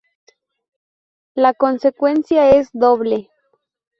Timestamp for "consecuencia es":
1.53-2.71